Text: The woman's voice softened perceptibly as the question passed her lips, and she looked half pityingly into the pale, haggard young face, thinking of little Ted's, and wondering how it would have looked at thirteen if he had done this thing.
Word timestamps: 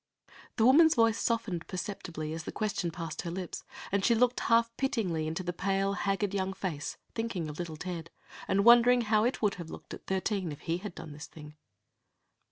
The 0.55 0.65
woman's 0.65 0.95
voice 0.95 1.19
softened 1.19 1.67
perceptibly 1.67 2.33
as 2.33 2.45
the 2.45 2.51
question 2.51 2.89
passed 2.89 3.21
her 3.21 3.29
lips, 3.29 3.63
and 3.91 4.03
she 4.03 4.15
looked 4.15 4.39
half 4.39 4.75
pityingly 4.75 5.27
into 5.27 5.43
the 5.43 5.53
pale, 5.53 5.93
haggard 5.93 6.33
young 6.33 6.53
face, 6.53 6.97
thinking 7.13 7.47
of 7.47 7.59
little 7.59 7.77
Ted's, 7.77 8.09
and 8.47 8.65
wondering 8.65 9.01
how 9.01 9.25
it 9.25 9.43
would 9.43 9.55
have 9.61 9.69
looked 9.69 9.93
at 9.93 10.07
thirteen 10.07 10.51
if 10.51 10.61
he 10.61 10.79
had 10.79 10.95
done 10.95 11.11
this 11.11 11.27
thing. 11.27 11.55